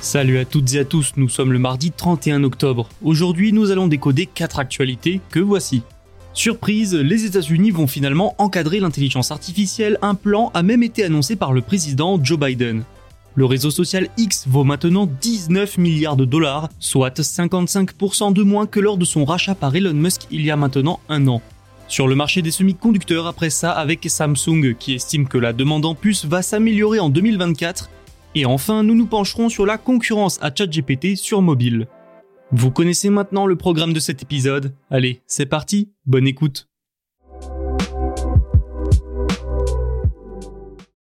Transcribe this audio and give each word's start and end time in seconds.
Salut 0.00 0.38
à 0.38 0.44
toutes 0.44 0.74
et 0.74 0.78
à 0.78 0.84
tous, 0.84 1.14
nous 1.16 1.28
sommes 1.28 1.52
le 1.52 1.58
mardi 1.58 1.90
31 1.90 2.44
octobre. 2.44 2.88
Aujourd'hui, 3.02 3.52
nous 3.52 3.72
allons 3.72 3.88
décoder 3.88 4.26
4 4.26 4.60
actualités 4.60 5.20
que 5.28 5.40
voici. 5.40 5.82
Surprise, 6.32 6.94
les 6.94 7.24
États-Unis 7.24 7.72
vont 7.72 7.88
finalement 7.88 8.36
encadrer 8.38 8.78
l'intelligence 8.78 9.32
artificielle, 9.32 9.98
un 10.00 10.14
plan 10.14 10.52
a 10.54 10.62
même 10.62 10.84
été 10.84 11.02
annoncé 11.02 11.34
par 11.34 11.52
le 11.52 11.62
président 11.62 12.22
Joe 12.22 12.38
Biden. 12.38 12.84
Le 13.34 13.44
réseau 13.44 13.70
social 13.70 14.08
X 14.16 14.46
vaut 14.46 14.62
maintenant 14.62 15.08
19 15.20 15.78
milliards 15.78 16.16
de 16.16 16.24
dollars, 16.24 16.68
soit 16.78 17.18
55% 17.18 18.32
de 18.32 18.42
moins 18.44 18.66
que 18.66 18.78
lors 18.78 18.98
de 18.98 19.04
son 19.04 19.24
rachat 19.24 19.56
par 19.56 19.74
Elon 19.74 19.94
Musk 19.94 20.22
il 20.30 20.42
y 20.42 20.52
a 20.52 20.56
maintenant 20.56 21.00
un 21.08 21.26
an. 21.26 21.42
Sur 21.88 22.06
le 22.06 22.14
marché 22.14 22.40
des 22.40 22.52
semi-conducteurs 22.52 23.26
après 23.26 23.50
ça 23.50 23.72
avec 23.72 24.08
Samsung 24.08 24.76
qui 24.78 24.94
estime 24.94 25.26
que 25.26 25.38
la 25.38 25.52
demande 25.52 25.86
en 25.86 25.96
puces 25.96 26.24
va 26.24 26.42
s'améliorer 26.42 27.00
en 27.00 27.08
2024 27.08 27.90
et 28.38 28.46
enfin, 28.46 28.84
nous 28.84 28.94
nous 28.94 29.06
pencherons 29.06 29.48
sur 29.48 29.66
la 29.66 29.78
concurrence 29.78 30.38
à 30.40 30.54
ChatGPT 30.54 31.16
sur 31.16 31.42
mobile. 31.42 31.88
Vous 32.52 32.70
connaissez 32.70 33.10
maintenant 33.10 33.46
le 33.46 33.56
programme 33.56 33.92
de 33.92 33.98
cet 33.98 34.22
épisode? 34.22 34.72
Allez, 34.90 35.22
c'est 35.26 35.46
parti, 35.46 35.90
bonne 36.06 36.28
écoute. 36.28 36.68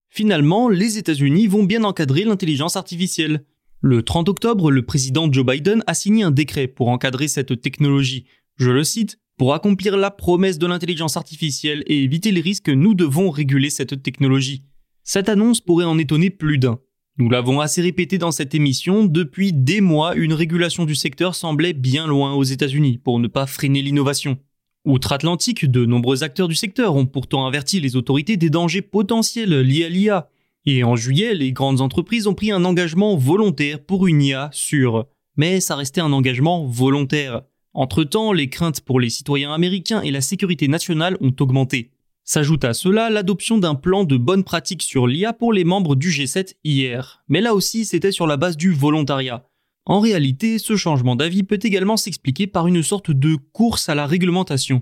Finalement, 0.10 0.70
les 0.70 0.98
États-Unis 0.98 1.48
vont 1.48 1.64
bien 1.64 1.84
encadrer 1.84 2.24
l'intelligence 2.24 2.78
artificielle. 2.78 3.44
Le 3.82 4.04
30 4.04 4.30
octobre, 4.30 4.72
le 4.72 4.86
président 4.86 5.30
Joe 5.30 5.46
Biden 5.46 5.84
a 5.86 5.94
signé 5.94 6.24
un 6.24 6.32
décret 6.32 6.68
pour 6.68 6.88
encadrer 6.88 7.28
cette 7.28 7.62
technologie. 7.62 8.26
Je 8.56 8.72
le 8.72 8.86
cite, 8.86 9.20
pour 9.38 9.54
accomplir 9.54 9.98
la 9.98 10.12
promesse 10.12 10.60
de 10.60 10.66
l'intelligence 10.66 11.18
artificielle 11.18 11.84
et 11.88 12.04
éviter 12.04 12.32
les 12.32 12.42
risques, 12.42 12.70
nous 12.70 12.94
devons 12.94 13.30
réguler 13.30 13.70
cette 13.70 14.02
technologie. 14.02 14.64
Cette 15.04 15.28
annonce 15.28 15.60
pourrait 15.60 15.86
en 15.86 15.98
étonner 15.98 16.30
plus 16.30 16.58
d'un. 16.58 16.80
Nous 17.20 17.32
l'avons 17.32 17.62
assez 17.62 17.82
répété 17.82 18.20
dans 18.20 18.32
cette 18.32 18.54
émission, 18.54 19.06
depuis 19.06 19.52
des 19.52 19.82
mois, 19.82 20.14
une 20.14 20.34
régulation 20.34 20.86
du 20.86 20.94
secteur 20.94 21.34
semblait 21.34 21.74
bien 21.74 22.06
loin 22.06 22.36
aux 22.36 22.44
États-Unis 22.44 23.00
pour 23.00 23.18
ne 23.18 23.28
pas 23.28 23.48
freiner 23.48 23.82
l'innovation. 23.82 24.38
Outre-Atlantique, 24.86 25.66
de 25.66 25.84
nombreux 25.88 26.24
acteurs 26.24 26.48
du 26.48 26.54
secteur 26.54 26.96
ont 26.96 27.08
pourtant 27.08 27.48
averti 27.48 27.80
les 27.80 27.96
autorités 27.96 28.38
des 28.38 28.52
dangers 28.52 28.84
potentiels 28.84 29.62
liés 29.62 29.86
à 29.86 29.90
l'IA. 29.90 30.30
Et 30.66 30.84
en 30.84 30.96
juillet, 30.96 31.34
les 31.34 31.54
grandes 31.54 31.82
entreprises 31.82 32.28
ont 32.28 32.36
pris 32.36 32.52
un 32.52 32.64
engagement 32.64 33.18
volontaire 33.18 33.84
pour 33.84 34.06
une 34.06 34.22
IA 34.22 34.52
sûre. 34.54 35.08
Mais 35.38 35.60
ça 35.60 35.76
restait 35.76 36.02
un 36.02 36.14
engagement 36.14 36.68
volontaire. 36.68 37.42
Entre-temps, 37.74 38.32
les 38.32 38.50
craintes 38.50 38.82
pour 38.82 39.00
les 39.00 39.10
citoyens 39.10 39.52
américains 39.52 40.02
et 40.02 40.12
la 40.12 40.22
sécurité 40.22 40.68
nationale 40.68 41.18
ont 41.20 41.34
augmenté. 41.40 41.90
S'ajoute 42.30 42.66
à 42.66 42.74
cela 42.74 43.10
l'adoption 43.10 43.58
d'un 43.58 43.74
plan 43.74 44.04
de 44.04 44.18
bonne 44.18 44.44
pratique 44.44 44.84
sur 44.84 45.08
l'IA 45.08 45.32
pour 45.32 45.54
les 45.54 45.64
membres 45.64 45.96
du 45.96 46.10
G7 46.10 46.56
hier. 46.66 47.24
Mais 47.30 47.40
là 47.40 47.54
aussi, 47.54 47.86
c'était 47.86 48.12
sur 48.12 48.28
la 48.28 48.36
base 48.36 48.58
du 48.58 48.74
volontariat. 48.74 49.48
En 49.86 50.02
réalité, 50.02 50.60
ce 50.60 50.76
changement 50.76 51.16
d'avis 51.16 51.44
peut 51.44 51.60
également 51.64 51.96
s'expliquer 51.96 52.46
par 52.46 52.68
une 52.68 52.84
sorte 52.84 53.12
de 53.12 53.38
course 53.54 53.88
à 53.88 53.96
la 53.96 54.06
réglementation. 54.06 54.82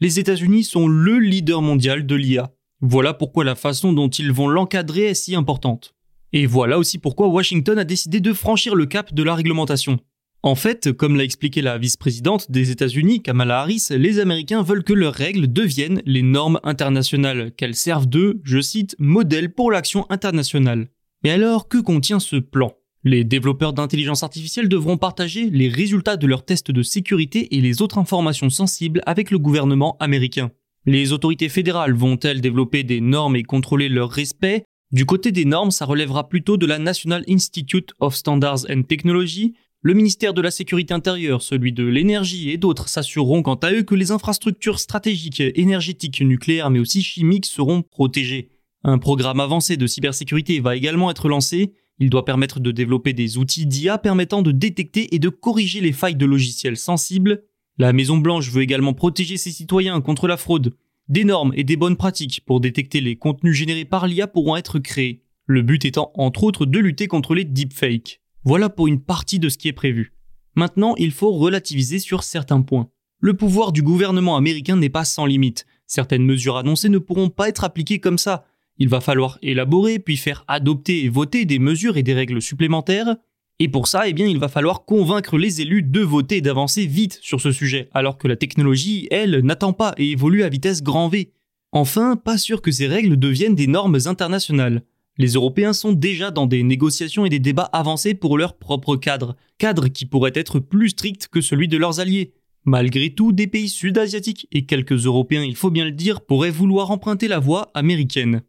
Les 0.00 0.18
États-Unis 0.18 0.64
sont 0.64 0.88
le 0.88 1.18
leader 1.18 1.60
mondial 1.60 2.06
de 2.06 2.14
l'IA. 2.14 2.54
Voilà 2.80 3.12
pourquoi 3.12 3.44
la 3.44 3.56
façon 3.56 3.92
dont 3.92 4.08
ils 4.08 4.32
vont 4.32 4.48
l'encadrer 4.48 5.08
est 5.08 5.14
si 5.14 5.34
importante. 5.34 5.94
Et 6.32 6.46
voilà 6.46 6.78
aussi 6.78 6.96
pourquoi 6.96 7.28
Washington 7.28 7.78
a 7.78 7.84
décidé 7.84 8.20
de 8.20 8.32
franchir 8.32 8.74
le 8.74 8.86
cap 8.86 9.12
de 9.12 9.22
la 9.22 9.34
réglementation. 9.34 10.00
En 10.46 10.54
fait, 10.54 10.92
comme 10.92 11.16
l'a 11.16 11.24
expliqué 11.24 11.60
la 11.60 11.76
vice-présidente 11.76 12.52
des 12.52 12.70
États-Unis, 12.70 13.20
Kamala 13.20 13.62
Harris, 13.62 13.88
les 13.90 14.20
Américains 14.20 14.62
veulent 14.62 14.84
que 14.84 14.92
leurs 14.92 15.12
règles 15.12 15.52
deviennent 15.52 16.02
les 16.06 16.22
normes 16.22 16.60
internationales, 16.62 17.50
qu'elles 17.56 17.74
servent 17.74 18.08
de, 18.08 18.40
je 18.44 18.60
cite, 18.60 18.94
modèle 19.00 19.52
pour 19.52 19.72
l'action 19.72 20.06
internationale. 20.08 20.86
Mais 21.24 21.30
alors, 21.30 21.66
que 21.66 21.78
contient 21.78 22.20
ce 22.20 22.36
plan? 22.36 22.74
Les 23.02 23.24
développeurs 23.24 23.72
d'intelligence 23.72 24.22
artificielle 24.22 24.68
devront 24.68 24.98
partager 24.98 25.50
les 25.50 25.68
résultats 25.68 26.16
de 26.16 26.28
leurs 26.28 26.44
tests 26.44 26.70
de 26.70 26.82
sécurité 26.84 27.56
et 27.56 27.60
les 27.60 27.82
autres 27.82 27.98
informations 27.98 28.48
sensibles 28.48 29.02
avec 29.04 29.32
le 29.32 29.40
gouvernement 29.40 29.96
américain. 29.98 30.52
Les 30.84 31.10
autorités 31.12 31.48
fédérales 31.48 31.94
vont-elles 31.94 32.40
développer 32.40 32.84
des 32.84 33.00
normes 33.00 33.34
et 33.34 33.42
contrôler 33.42 33.88
leur 33.88 34.12
respect? 34.12 34.62
Du 34.92 35.06
côté 35.06 35.32
des 35.32 35.44
normes, 35.44 35.72
ça 35.72 35.86
relèvera 35.86 36.28
plutôt 36.28 36.56
de 36.56 36.66
la 36.66 36.78
National 36.78 37.24
Institute 37.28 37.92
of 37.98 38.14
Standards 38.14 38.70
and 38.70 38.82
Technology, 38.82 39.54
le 39.86 39.94
ministère 39.94 40.34
de 40.34 40.40
la 40.40 40.50
Sécurité 40.50 40.92
intérieure, 40.94 41.42
celui 41.42 41.72
de 41.72 41.84
l'énergie 41.84 42.50
et 42.50 42.56
d'autres 42.56 42.88
s'assureront 42.88 43.44
quant 43.44 43.54
à 43.54 43.70
eux 43.70 43.84
que 43.84 43.94
les 43.94 44.10
infrastructures 44.10 44.80
stratégiques, 44.80 45.40
énergétiques, 45.54 46.22
nucléaires 46.22 46.70
mais 46.70 46.80
aussi 46.80 47.04
chimiques 47.04 47.46
seront 47.46 47.82
protégées. 47.82 48.48
Un 48.82 48.98
programme 48.98 49.38
avancé 49.38 49.76
de 49.76 49.86
cybersécurité 49.86 50.58
va 50.58 50.74
également 50.74 51.08
être 51.08 51.28
lancé. 51.28 51.74
Il 52.00 52.10
doit 52.10 52.24
permettre 52.24 52.58
de 52.58 52.72
développer 52.72 53.12
des 53.12 53.38
outils 53.38 53.64
d'IA 53.64 53.96
permettant 53.98 54.42
de 54.42 54.50
détecter 54.50 55.14
et 55.14 55.20
de 55.20 55.28
corriger 55.28 55.80
les 55.80 55.92
failles 55.92 56.16
de 56.16 56.26
logiciels 56.26 56.76
sensibles. 56.76 57.44
La 57.78 57.92
Maison 57.92 58.16
Blanche 58.16 58.50
veut 58.50 58.62
également 58.62 58.92
protéger 58.92 59.36
ses 59.36 59.52
citoyens 59.52 60.00
contre 60.00 60.26
la 60.26 60.36
fraude. 60.36 60.74
Des 61.08 61.22
normes 61.22 61.52
et 61.54 61.62
des 61.62 61.76
bonnes 61.76 61.96
pratiques 61.96 62.40
pour 62.44 62.58
détecter 62.58 63.00
les 63.00 63.14
contenus 63.14 63.54
générés 63.54 63.84
par 63.84 64.08
l'IA 64.08 64.26
pourront 64.26 64.56
être 64.56 64.80
créés. 64.80 65.22
Le 65.46 65.62
but 65.62 65.84
étant 65.84 66.10
entre 66.16 66.42
autres 66.42 66.66
de 66.66 66.80
lutter 66.80 67.06
contre 67.06 67.36
les 67.36 67.44
deepfakes. 67.44 68.20
Voilà 68.46 68.68
pour 68.68 68.86
une 68.86 69.00
partie 69.00 69.40
de 69.40 69.48
ce 69.48 69.58
qui 69.58 69.66
est 69.66 69.72
prévu. 69.72 70.12
Maintenant, 70.54 70.94
il 70.98 71.10
faut 71.10 71.32
relativiser 71.32 71.98
sur 71.98 72.22
certains 72.22 72.62
points. 72.62 72.88
Le 73.18 73.34
pouvoir 73.34 73.72
du 73.72 73.82
gouvernement 73.82 74.36
américain 74.36 74.76
n'est 74.76 74.88
pas 74.88 75.04
sans 75.04 75.26
limite. 75.26 75.66
Certaines 75.88 76.24
mesures 76.24 76.56
annoncées 76.56 76.88
ne 76.88 76.98
pourront 76.98 77.28
pas 77.28 77.48
être 77.48 77.64
appliquées 77.64 77.98
comme 77.98 78.18
ça. 78.18 78.46
Il 78.78 78.88
va 78.88 79.00
falloir 79.00 79.38
élaborer 79.42 79.98
puis 79.98 80.16
faire 80.16 80.44
adopter 80.46 81.04
et 81.04 81.08
voter 81.08 81.44
des 81.44 81.58
mesures 81.58 81.96
et 81.96 82.04
des 82.04 82.14
règles 82.14 82.40
supplémentaires. 82.40 83.16
Et 83.58 83.66
pour 83.66 83.88
ça, 83.88 84.06
eh 84.06 84.12
bien, 84.12 84.28
il 84.28 84.38
va 84.38 84.46
falloir 84.46 84.84
convaincre 84.84 85.38
les 85.38 85.60
élus 85.60 85.82
de 85.82 86.00
voter 86.02 86.36
et 86.36 86.40
d'avancer 86.40 86.86
vite 86.86 87.18
sur 87.22 87.40
ce 87.40 87.50
sujet, 87.50 87.88
alors 87.94 88.16
que 88.16 88.28
la 88.28 88.36
technologie, 88.36 89.08
elle, 89.10 89.40
n'attend 89.40 89.72
pas 89.72 89.92
et 89.98 90.12
évolue 90.12 90.44
à 90.44 90.48
vitesse 90.48 90.84
grand 90.84 91.08
V. 91.08 91.32
Enfin, 91.72 92.14
pas 92.14 92.38
sûr 92.38 92.62
que 92.62 92.70
ces 92.70 92.86
règles 92.86 93.16
deviennent 93.16 93.56
des 93.56 93.66
normes 93.66 93.98
internationales. 94.06 94.84
Les 95.18 95.28
Européens 95.28 95.72
sont 95.72 95.92
déjà 95.92 96.30
dans 96.30 96.46
des 96.46 96.62
négociations 96.62 97.24
et 97.24 97.30
des 97.30 97.38
débats 97.38 97.70
avancés 97.72 98.12
pour 98.12 98.36
leur 98.36 98.58
propre 98.58 98.96
cadre, 98.96 99.34
cadre 99.56 99.88
qui 99.88 100.04
pourrait 100.04 100.32
être 100.34 100.58
plus 100.60 100.90
strict 100.90 101.28
que 101.28 101.40
celui 101.40 101.68
de 101.68 101.78
leurs 101.78 102.00
alliés. 102.00 102.34
Malgré 102.66 103.08
tout, 103.14 103.32
des 103.32 103.46
pays 103.46 103.70
sud-asiatiques 103.70 104.46
et 104.52 104.66
quelques 104.66 105.06
Européens, 105.06 105.42
il 105.42 105.56
faut 105.56 105.70
bien 105.70 105.86
le 105.86 105.92
dire, 105.92 106.20
pourraient 106.20 106.50
vouloir 106.50 106.90
emprunter 106.90 107.28
la 107.28 107.38
voie 107.38 107.70
américaine. 107.72 108.42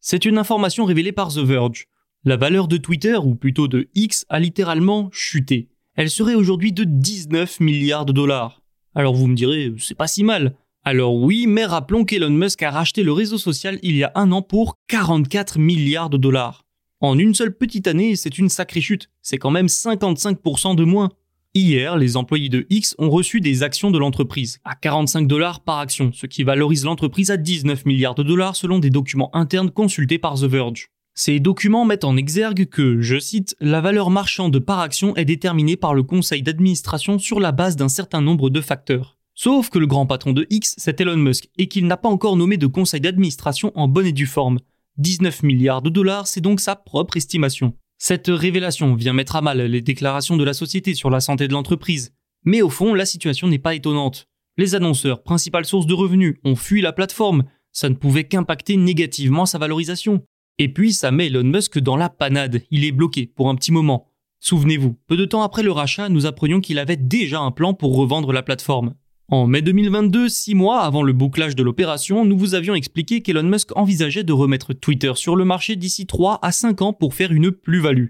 C'est 0.00 0.24
une 0.24 0.38
information 0.38 0.86
révélée 0.86 1.12
par 1.12 1.28
The 1.32 1.38
Verge. 1.38 1.86
La 2.24 2.36
valeur 2.36 2.66
de 2.66 2.78
Twitter, 2.78 3.16
ou 3.16 3.36
plutôt 3.36 3.68
de 3.68 3.88
X, 3.94 4.26
a 4.28 4.40
littéralement 4.40 5.08
chuté. 5.12 5.68
Elle 5.94 6.10
serait 6.10 6.34
aujourd'hui 6.34 6.72
de 6.72 6.82
19 6.82 7.60
milliards 7.60 8.06
de 8.06 8.12
dollars. 8.12 8.62
Alors 8.96 9.14
vous 9.14 9.28
me 9.28 9.36
direz, 9.36 9.72
c'est 9.78 9.94
pas 9.94 10.08
si 10.08 10.24
mal. 10.24 10.56
Alors 10.86 11.14
oui, 11.14 11.46
mais 11.46 11.64
rappelons 11.64 12.04
qu'Elon 12.04 12.28
Musk 12.28 12.62
a 12.62 12.70
racheté 12.70 13.02
le 13.02 13.12
réseau 13.12 13.38
social 13.38 13.78
il 13.82 13.96
y 13.96 14.04
a 14.04 14.12
un 14.14 14.30
an 14.32 14.42
pour 14.42 14.76
44 14.88 15.58
milliards 15.58 16.10
de 16.10 16.18
dollars. 16.18 16.66
En 17.00 17.18
une 17.18 17.34
seule 17.34 17.56
petite 17.56 17.86
année, 17.86 18.16
c'est 18.16 18.36
une 18.36 18.50
sacrée 18.50 18.82
chute, 18.82 19.08
c'est 19.22 19.38
quand 19.38 19.50
même 19.50 19.66
55% 19.66 20.76
de 20.76 20.84
moins. 20.84 21.08
Hier, 21.54 21.96
les 21.96 22.18
employés 22.18 22.50
de 22.50 22.66
X 22.68 22.94
ont 22.98 23.08
reçu 23.08 23.40
des 23.40 23.62
actions 23.62 23.90
de 23.90 23.98
l'entreprise 23.98 24.58
à 24.64 24.74
45 24.74 25.26
dollars 25.26 25.60
par 25.60 25.78
action, 25.78 26.10
ce 26.12 26.26
qui 26.26 26.42
valorise 26.42 26.84
l'entreprise 26.84 27.30
à 27.30 27.38
19 27.38 27.86
milliards 27.86 28.14
de 28.14 28.22
dollars 28.22 28.54
selon 28.54 28.78
des 28.78 28.90
documents 28.90 29.34
internes 29.34 29.70
consultés 29.70 30.18
par 30.18 30.34
The 30.34 30.44
Verge. 30.44 30.90
Ces 31.14 31.40
documents 31.40 31.86
mettent 31.86 32.04
en 32.04 32.18
exergue 32.18 32.66
que, 32.66 33.00
je 33.00 33.18
cite, 33.18 33.56
la 33.58 33.80
valeur 33.80 34.10
marchande 34.10 34.58
par 34.58 34.80
action 34.80 35.16
est 35.16 35.24
déterminée 35.24 35.76
par 35.76 35.94
le 35.94 36.02
conseil 36.02 36.42
d'administration 36.42 37.18
sur 37.18 37.40
la 37.40 37.52
base 37.52 37.76
d'un 37.76 37.88
certain 37.88 38.20
nombre 38.20 38.50
de 38.50 38.60
facteurs. 38.60 39.13
Sauf 39.34 39.68
que 39.68 39.80
le 39.80 39.86
grand 39.86 40.06
patron 40.06 40.32
de 40.32 40.46
X, 40.48 40.74
c'est 40.78 41.00
Elon 41.00 41.16
Musk, 41.16 41.48
et 41.58 41.66
qu'il 41.66 41.86
n'a 41.86 41.96
pas 41.96 42.08
encore 42.08 42.36
nommé 42.36 42.56
de 42.56 42.68
conseil 42.68 43.00
d'administration 43.00 43.72
en 43.74 43.88
bonne 43.88 44.06
et 44.06 44.12
due 44.12 44.26
forme. 44.26 44.60
19 44.98 45.42
milliards 45.42 45.82
de 45.82 45.90
dollars, 45.90 46.28
c'est 46.28 46.40
donc 46.40 46.60
sa 46.60 46.76
propre 46.76 47.16
estimation. 47.16 47.74
Cette 47.98 48.28
révélation 48.28 48.94
vient 48.94 49.12
mettre 49.12 49.34
à 49.34 49.40
mal 49.40 49.60
les 49.60 49.80
déclarations 49.80 50.36
de 50.36 50.44
la 50.44 50.54
société 50.54 50.94
sur 50.94 51.10
la 51.10 51.20
santé 51.20 51.48
de 51.48 51.52
l'entreprise. 51.52 52.14
Mais 52.44 52.62
au 52.62 52.70
fond, 52.70 52.94
la 52.94 53.06
situation 53.06 53.48
n'est 53.48 53.58
pas 53.58 53.74
étonnante. 53.74 54.28
Les 54.56 54.76
annonceurs, 54.76 55.24
principale 55.24 55.64
source 55.64 55.86
de 55.86 55.94
revenus, 55.94 56.36
ont 56.44 56.54
fui 56.54 56.80
la 56.80 56.92
plateforme. 56.92 57.44
Ça 57.72 57.88
ne 57.88 57.94
pouvait 57.94 58.24
qu'impacter 58.28 58.76
négativement 58.76 59.46
sa 59.46 59.58
valorisation. 59.58 60.22
Et 60.58 60.72
puis 60.72 60.92
ça 60.92 61.10
met 61.10 61.26
Elon 61.26 61.42
Musk 61.42 61.80
dans 61.80 61.96
la 61.96 62.08
panade, 62.08 62.62
il 62.70 62.84
est 62.84 62.92
bloqué 62.92 63.26
pour 63.26 63.48
un 63.48 63.56
petit 63.56 63.72
moment. 63.72 64.06
Souvenez-vous, 64.38 64.96
peu 65.08 65.16
de 65.16 65.24
temps 65.24 65.42
après 65.42 65.64
le 65.64 65.72
rachat, 65.72 66.08
nous 66.08 66.26
apprenions 66.26 66.60
qu'il 66.60 66.78
avait 66.78 66.96
déjà 66.96 67.40
un 67.40 67.50
plan 67.50 67.74
pour 67.74 67.96
revendre 67.96 68.32
la 68.32 68.42
plateforme. 68.42 68.94
En 69.30 69.46
mai 69.46 69.62
2022, 69.62 70.28
six 70.28 70.54
mois 70.54 70.82
avant 70.82 71.02
le 71.02 71.14
bouclage 71.14 71.56
de 71.56 71.62
l'opération, 71.62 72.26
nous 72.26 72.36
vous 72.36 72.54
avions 72.54 72.74
expliqué 72.74 73.22
qu'Elon 73.22 73.44
Musk 73.44 73.74
envisageait 73.74 74.22
de 74.22 74.34
remettre 74.34 74.74
Twitter 74.74 75.12
sur 75.14 75.34
le 75.34 75.46
marché 75.46 75.76
d'ici 75.76 76.04
3 76.04 76.40
à 76.42 76.52
5 76.52 76.82
ans 76.82 76.92
pour 76.92 77.14
faire 77.14 77.32
une 77.32 77.50
plus-value. 77.50 78.08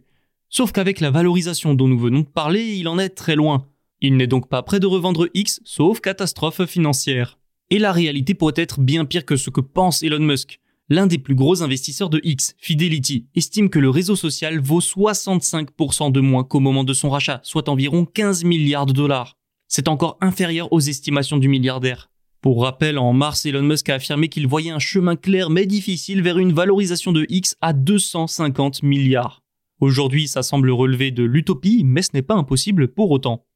Sauf 0.48 0.72
qu'avec 0.72 0.98
la 0.98 1.12
valorisation 1.12 1.74
dont 1.74 1.86
nous 1.86 2.00
venons 2.00 2.22
de 2.22 2.26
parler, 2.26 2.64
il 2.74 2.88
en 2.88 2.98
est 2.98 3.10
très 3.10 3.36
loin. 3.36 3.68
Il 4.00 4.16
n'est 4.16 4.26
donc 4.26 4.48
pas 4.48 4.64
prêt 4.64 4.80
de 4.80 4.88
revendre 4.88 5.28
X, 5.34 5.60
sauf 5.64 6.00
catastrophe 6.00 6.66
financière. 6.66 7.38
Et 7.70 7.78
la 7.78 7.92
réalité 7.92 8.34
pourrait 8.34 8.54
être 8.56 8.80
bien 8.80 9.04
pire 9.04 9.24
que 9.24 9.36
ce 9.36 9.50
que 9.50 9.60
pense 9.60 10.02
Elon 10.02 10.18
Musk. 10.18 10.58
L'un 10.88 11.06
des 11.06 11.18
plus 11.18 11.36
gros 11.36 11.62
investisseurs 11.62 12.10
de 12.10 12.20
X, 12.24 12.56
Fidelity, 12.58 13.28
estime 13.36 13.70
que 13.70 13.78
le 13.78 13.88
réseau 13.88 14.16
social 14.16 14.58
vaut 14.58 14.80
65% 14.80 16.10
de 16.10 16.20
moins 16.20 16.42
qu'au 16.42 16.60
moment 16.60 16.82
de 16.82 16.92
son 16.92 17.08
rachat, 17.08 17.38
soit 17.44 17.68
environ 17.68 18.04
15 18.04 18.42
milliards 18.42 18.86
de 18.86 18.92
dollars. 18.92 19.36
C'est 19.68 19.88
encore 19.88 20.18
inférieur 20.20 20.72
aux 20.72 20.80
estimations 20.80 21.38
du 21.38 21.48
milliardaire. 21.48 22.10
Pour 22.40 22.62
rappel, 22.62 22.98
en 22.98 23.12
mars, 23.12 23.46
Elon 23.46 23.62
Musk 23.62 23.88
a 23.88 23.94
affirmé 23.94 24.28
qu'il 24.28 24.46
voyait 24.46 24.70
un 24.70 24.78
chemin 24.78 25.16
clair 25.16 25.48
mais 25.48 25.64
difficile 25.64 26.22
vers 26.22 26.38
une 26.38 26.52
valorisation 26.52 27.10
de 27.12 27.24
X 27.30 27.56
à 27.62 27.72
250 27.72 28.82
milliards. 28.82 29.42
Aujourd'hui, 29.80 30.28
ça 30.28 30.42
semble 30.42 30.70
relever 30.70 31.10
de 31.10 31.24
l'utopie, 31.24 31.82
mais 31.84 32.02
ce 32.02 32.10
n'est 32.12 32.22
pas 32.22 32.34
impossible 32.34 32.88
pour 32.88 33.10
autant. 33.10 33.46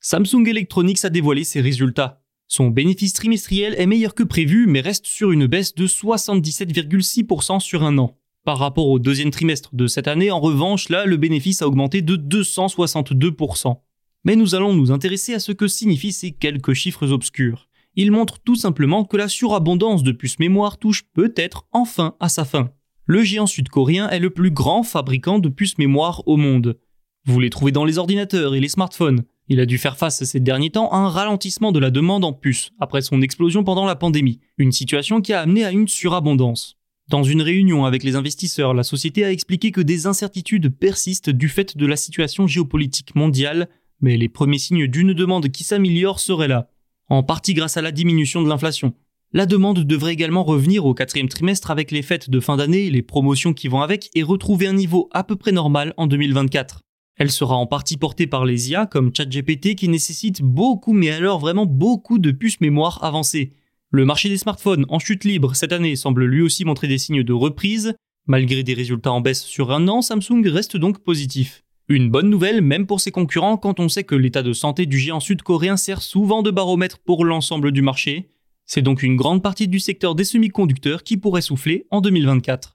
Samsung 0.00 0.46
Electronics 0.46 1.04
a 1.04 1.10
dévoilé 1.10 1.44
ses 1.44 1.60
résultats. 1.60 2.22
Son 2.46 2.68
bénéfice 2.68 3.14
trimestriel 3.14 3.74
est 3.78 3.86
meilleur 3.86 4.14
que 4.14 4.22
prévu, 4.22 4.66
mais 4.66 4.80
reste 4.80 5.06
sur 5.06 5.32
une 5.32 5.46
baisse 5.46 5.74
de 5.74 5.86
77,6% 5.86 7.58
sur 7.58 7.82
un 7.82 7.98
an. 7.98 8.16
Par 8.44 8.58
rapport 8.58 8.88
au 8.88 8.98
deuxième 8.98 9.30
trimestre 9.30 9.70
de 9.74 9.86
cette 9.86 10.06
année, 10.06 10.30
en 10.30 10.38
revanche, 10.38 10.90
là, 10.90 11.06
le 11.06 11.16
bénéfice 11.16 11.62
a 11.62 11.66
augmenté 11.66 12.02
de 12.02 12.16
262%. 12.16 13.76
Mais 14.24 14.36
nous 14.36 14.54
allons 14.54 14.74
nous 14.74 14.90
intéresser 14.90 15.32
à 15.32 15.38
ce 15.38 15.52
que 15.52 15.66
signifient 15.66 16.12
ces 16.12 16.32
quelques 16.32 16.74
chiffres 16.74 17.10
obscurs. 17.10 17.68
Ils 17.96 18.10
montrent 18.10 18.40
tout 18.40 18.56
simplement 18.56 19.04
que 19.04 19.16
la 19.16 19.28
surabondance 19.28 20.02
de 20.02 20.12
puces 20.12 20.38
mémoire 20.40 20.76
touche 20.76 21.04
peut-être 21.14 21.66
enfin 21.72 22.16
à 22.20 22.28
sa 22.28 22.44
fin. 22.44 22.70
Le 23.06 23.22
géant 23.22 23.46
sud-coréen 23.46 24.10
est 24.10 24.18
le 24.18 24.30
plus 24.30 24.50
grand 24.50 24.82
fabricant 24.82 25.38
de 25.38 25.48
puces 25.48 25.78
mémoire 25.78 26.22
au 26.26 26.36
monde. 26.36 26.78
Vous 27.24 27.40
les 27.40 27.50
trouvez 27.50 27.72
dans 27.72 27.86
les 27.86 27.96
ordinateurs 27.96 28.54
et 28.54 28.60
les 28.60 28.68
smartphones. 28.68 29.24
Il 29.48 29.60
a 29.60 29.66
dû 29.66 29.78
faire 29.78 29.96
face 29.96 30.22
ces 30.22 30.40
derniers 30.40 30.70
temps 30.70 30.90
à 30.90 30.96
un 30.96 31.08
ralentissement 31.08 31.72
de 31.72 31.78
la 31.78 31.90
demande 31.90 32.24
en 32.24 32.34
puces 32.34 32.72
après 32.78 33.00
son 33.00 33.22
explosion 33.22 33.64
pendant 33.64 33.86
la 33.86 33.96
pandémie, 33.96 34.40
une 34.58 34.72
situation 34.72 35.22
qui 35.22 35.32
a 35.32 35.40
amené 35.40 35.64
à 35.64 35.70
une 35.70 35.88
surabondance. 35.88 36.76
Dans 37.08 37.22
une 37.22 37.42
réunion 37.42 37.84
avec 37.84 38.02
les 38.02 38.16
investisseurs, 38.16 38.72
la 38.72 38.82
société 38.82 39.26
a 39.26 39.30
expliqué 39.30 39.72
que 39.72 39.82
des 39.82 40.06
incertitudes 40.06 40.74
persistent 40.74 41.28
du 41.28 41.50
fait 41.50 41.76
de 41.76 41.84
la 41.84 41.96
situation 41.96 42.46
géopolitique 42.46 43.14
mondiale, 43.14 43.68
mais 44.00 44.16
les 44.16 44.30
premiers 44.30 44.58
signes 44.58 44.86
d'une 44.86 45.12
demande 45.12 45.50
qui 45.50 45.64
s'améliore 45.64 46.18
seraient 46.18 46.48
là, 46.48 46.70
en 47.08 47.22
partie 47.22 47.52
grâce 47.52 47.76
à 47.76 47.82
la 47.82 47.92
diminution 47.92 48.42
de 48.42 48.48
l'inflation. 48.48 48.94
La 49.32 49.44
demande 49.44 49.80
devrait 49.80 50.14
également 50.14 50.44
revenir 50.44 50.86
au 50.86 50.94
quatrième 50.94 51.28
trimestre 51.28 51.70
avec 51.70 51.90
les 51.90 52.02
fêtes 52.02 52.30
de 52.30 52.40
fin 52.40 52.56
d'année, 52.56 52.88
les 52.88 53.02
promotions 53.02 53.52
qui 53.52 53.68
vont 53.68 53.82
avec, 53.82 54.08
et 54.14 54.22
retrouver 54.22 54.66
un 54.66 54.72
niveau 54.72 55.10
à 55.12 55.24
peu 55.24 55.36
près 55.36 55.52
normal 55.52 55.92
en 55.98 56.06
2024. 56.06 56.80
Elle 57.16 57.30
sera 57.30 57.54
en 57.54 57.66
partie 57.66 57.98
portée 57.98 58.26
par 58.26 58.46
les 58.46 58.70
IA 58.70 58.86
comme 58.86 59.14
ChatGPT 59.14 59.74
qui 59.74 59.88
nécessite 59.88 60.40
beaucoup, 60.40 60.94
mais 60.94 61.10
alors 61.10 61.38
vraiment 61.38 61.66
beaucoup 61.66 62.18
de 62.18 62.30
puces 62.30 62.60
mémoire 62.60 63.04
avancées. 63.04 63.52
Le 63.94 64.04
marché 64.04 64.28
des 64.28 64.38
smartphones 64.38 64.86
en 64.88 64.98
chute 64.98 65.22
libre 65.22 65.54
cette 65.54 65.72
année 65.72 65.94
semble 65.94 66.24
lui 66.24 66.42
aussi 66.42 66.64
montrer 66.64 66.88
des 66.88 66.98
signes 66.98 67.22
de 67.22 67.32
reprise. 67.32 67.94
Malgré 68.26 68.64
des 68.64 68.74
résultats 68.74 69.12
en 69.12 69.20
baisse 69.20 69.44
sur 69.44 69.70
un 69.70 69.86
an, 69.86 70.02
Samsung 70.02 70.42
reste 70.46 70.76
donc 70.76 70.98
positif. 71.04 71.62
Une 71.86 72.10
bonne 72.10 72.28
nouvelle 72.28 72.60
même 72.60 72.88
pour 72.88 73.00
ses 73.00 73.12
concurrents 73.12 73.56
quand 73.56 73.78
on 73.78 73.88
sait 73.88 74.02
que 74.02 74.16
l'état 74.16 74.42
de 74.42 74.52
santé 74.52 74.86
du 74.86 74.98
géant 74.98 75.20
sud-coréen 75.20 75.76
sert 75.76 76.02
souvent 76.02 76.42
de 76.42 76.50
baromètre 76.50 76.98
pour 76.98 77.24
l'ensemble 77.24 77.70
du 77.70 77.82
marché. 77.82 78.32
C'est 78.66 78.82
donc 78.82 79.00
une 79.04 79.14
grande 79.14 79.44
partie 79.44 79.68
du 79.68 79.78
secteur 79.78 80.16
des 80.16 80.24
semi-conducteurs 80.24 81.04
qui 81.04 81.16
pourrait 81.16 81.40
souffler 81.40 81.86
en 81.92 82.00
2024. 82.00 82.73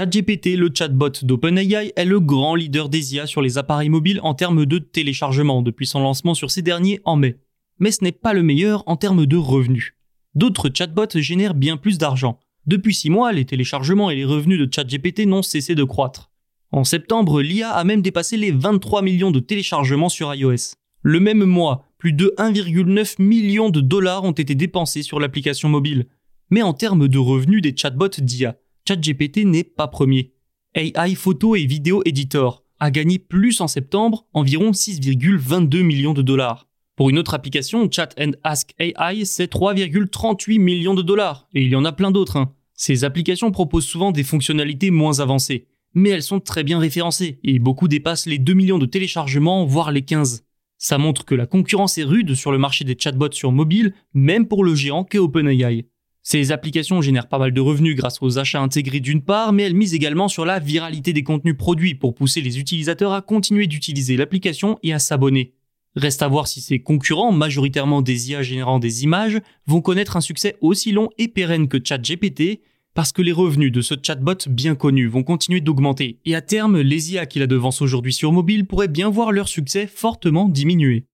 ChatGPT, 0.00 0.56
le 0.56 0.70
chatbot 0.72 1.10
d'OpenAI, 1.20 1.92
est 1.94 2.04
le 2.06 2.20
grand 2.20 2.54
leader 2.54 2.88
des 2.88 3.14
IA 3.14 3.26
sur 3.26 3.42
les 3.42 3.58
appareils 3.58 3.90
mobiles 3.90 4.18
en 4.22 4.32
termes 4.32 4.64
de 4.64 4.78
téléchargement 4.78 5.60
depuis 5.60 5.86
son 5.86 6.00
lancement 6.00 6.32
sur 6.32 6.50
ces 6.50 6.62
derniers 6.62 7.00
en 7.04 7.16
mai. 7.16 7.36
Mais 7.80 7.90
ce 7.90 8.02
n'est 8.02 8.10
pas 8.10 8.32
le 8.32 8.42
meilleur 8.42 8.82
en 8.86 8.96
termes 8.96 9.26
de 9.26 9.36
revenus. 9.36 9.92
D'autres 10.34 10.70
chatbots 10.72 11.16
génèrent 11.16 11.52
bien 11.52 11.76
plus 11.76 11.98
d'argent. 11.98 12.38
Depuis 12.64 12.94
6 12.94 13.10
mois, 13.10 13.32
les 13.32 13.44
téléchargements 13.44 14.08
et 14.08 14.16
les 14.16 14.24
revenus 14.24 14.58
de 14.58 14.72
ChatGPT 14.74 15.26
n'ont 15.26 15.42
cessé 15.42 15.74
de 15.74 15.84
croître. 15.84 16.30
En 16.72 16.84
septembre, 16.84 17.42
l'IA 17.42 17.70
a 17.70 17.84
même 17.84 18.00
dépassé 18.00 18.38
les 18.38 18.52
23 18.52 19.02
millions 19.02 19.30
de 19.30 19.40
téléchargements 19.40 20.08
sur 20.08 20.34
iOS. 20.34 20.76
Le 21.02 21.20
même 21.20 21.44
mois, 21.44 21.84
plus 21.98 22.14
de 22.14 22.32
1,9 22.38 23.20
million 23.20 23.68
de 23.68 23.82
dollars 23.82 24.24
ont 24.24 24.32
été 24.32 24.54
dépensés 24.54 25.02
sur 25.02 25.20
l'application 25.20 25.68
mobile. 25.68 26.06
Mais 26.48 26.62
en 26.62 26.72
termes 26.72 27.06
de 27.06 27.18
revenus 27.18 27.60
des 27.60 27.76
chatbots 27.76 28.08
d'IA, 28.18 28.56
ChatGPT 28.90 29.44
n'est 29.44 29.62
pas 29.62 29.86
premier. 29.86 30.32
AI 30.74 31.14
Photo 31.14 31.54
et 31.54 31.64
Vidéo 31.64 32.02
Editor 32.04 32.64
a 32.80 32.90
gagné 32.90 33.20
plus 33.20 33.60
en 33.60 33.68
septembre, 33.68 34.26
environ 34.32 34.72
6,22 34.72 35.82
millions 35.82 36.12
de 36.12 36.22
dollars. 36.22 36.66
Pour 36.96 37.08
une 37.08 37.18
autre 37.18 37.34
application, 37.34 37.88
Chat 37.88 38.08
and 38.18 38.32
Ask 38.42 38.74
AI, 38.80 39.24
c'est 39.24 39.52
3,38 39.52 40.58
millions 40.58 40.94
de 40.94 41.02
dollars. 41.02 41.46
Et 41.54 41.62
il 41.62 41.70
y 41.70 41.76
en 41.76 41.84
a 41.84 41.92
plein 41.92 42.10
d'autres. 42.10 42.36
Hein. 42.36 42.52
Ces 42.74 43.04
applications 43.04 43.52
proposent 43.52 43.86
souvent 43.86 44.10
des 44.10 44.24
fonctionnalités 44.24 44.90
moins 44.90 45.20
avancées. 45.20 45.68
Mais 45.94 46.10
elles 46.10 46.24
sont 46.24 46.40
très 46.40 46.64
bien 46.64 46.80
référencées, 46.80 47.38
et 47.44 47.60
beaucoup 47.60 47.86
dépassent 47.86 48.26
les 48.26 48.38
2 48.38 48.54
millions 48.54 48.78
de 48.78 48.86
téléchargements, 48.86 49.66
voire 49.66 49.92
les 49.92 50.02
15. 50.02 50.44
Ça 50.78 50.98
montre 50.98 51.24
que 51.24 51.36
la 51.36 51.46
concurrence 51.46 51.96
est 51.96 52.04
rude 52.04 52.34
sur 52.34 52.50
le 52.50 52.58
marché 52.58 52.84
des 52.84 52.96
chatbots 52.98 53.30
sur 53.30 53.52
mobile, 53.52 53.94
même 54.14 54.48
pour 54.48 54.64
le 54.64 54.74
géant 54.74 55.04
qu'est 55.04 55.18
OpenAI. 55.18 55.84
Ces 56.22 56.52
applications 56.52 57.00
génèrent 57.00 57.28
pas 57.28 57.38
mal 57.38 57.52
de 57.52 57.60
revenus 57.60 57.96
grâce 57.96 58.20
aux 58.20 58.38
achats 58.38 58.60
intégrés 58.60 59.00
d'une 59.00 59.22
part, 59.22 59.52
mais 59.52 59.62
elles 59.62 59.74
misent 59.74 59.94
également 59.94 60.28
sur 60.28 60.44
la 60.44 60.58
viralité 60.58 61.12
des 61.12 61.22
contenus 61.22 61.56
produits 61.56 61.94
pour 61.94 62.14
pousser 62.14 62.42
les 62.42 62.58
utilisateurs 62.58 63.12
à 63.12 63.22
continuer 63.22 63.66
d'utiliser 63.66 64.16
l'application 64.16 64.78
et 64.82 64.92
à 64.92 64.98
s'abonner. 64.98 65.54
Reste 65.96 66.22
à 66.22 66.28
voir 66.28 66.46
si 66.46 66.60
ces 66.60 66.80
concurrents, 66.80 67.32
majoritairement 67.32 68.02
des 68.02 68.30
IA 68.30 68.42
générant 68.42 68.78
des 68.78 69.02
images, 69.02 69.40
vont 69.66 69.80
connaître 69.80 70.16
un 70.16 70.20
succès 70.20 70.56
aussi 70.60 70.92
long 70.92 71.08
et 71.18 71.26
pérenne 71.26 71.68
que 71.68 71.78
ChatGPT, 71.82 72.60
parce 72.94 73.12
que 73.12 73.22
les 73.22 73.32
revenus 73.32 73.72
de 73.72 73.80
ce 73.80 73.94
chatbot 74.00 74.48
bien 74.48 74.74
connu 74.74 75.06
vont 75.06 75.22
continuer 75.22 75.60
d'augmenter, 75.60 76.20
et 76.24 76.34
à 76.34 76.42
terme, 76.42 76.80
les 76.80 77.12
IA 77.12 77.26
qui 77.26 77.38
la 77.38 77.46
devancent 77.46 77.82
aujourd'hui 77.82 78.12
sur 78.12 78.30
mobile 78.30 78.66
pourraient 78.66 78.88
bien 78.88 79.08
voir 79.08 79.32
leur 79.32 79.48
succès 79.48 79.86
fortement 79.86 80.48
diminuer. 80.48 81.06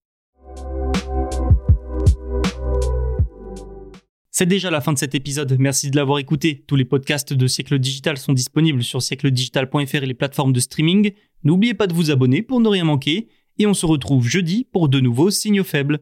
C'est 4.39 4.45
déjà 4.45 4.69
la 4.69 4.81
fin 4.81 4.93
de 4.93 4.99
cet 4.99 5.15
épisode. 5.15 5.57
Merci 5.57 5.89
de 5.89 5.95
l'avoir 5.95 6.19
écouté. 6.19 6.63
Tous 6.67 6.75
les 6.75 6.85
podcasts 6.85 7.33
de 7.33 7.47
Siècle 7.47 7.79
Digital 7.79 8.19
sont 8.19 8.33
disponibles 8.33 8.83
sur 8.83 9.01
siècledigital.fr 9.01 9.95
et 9.95 10.05
les 10.05 10.13
plateformes 10.13 10.53
de 10.53 10.59
streaming. 10.59 11.13
N'oubliez 11.43 11.73
pas 11.73 11.87
de 11.87 11.95
vous 11.95 12.11
abonner 12.11 12.43
pour 12.43 12.59
ne 12.59 12.69
rien 12.69 12.83
manquer. 12.83 13.29
Et 13.57 13.65
on 13.65 13.73
se 13.73 13.87
retrouve 13.87 14.27
jeudi 14.27 14.67
pour 14.71 14.89
de 14.89 14.99
nouveaux 14.99 15.31
signaux 15.31 15.63
faibles. 15.63 16.01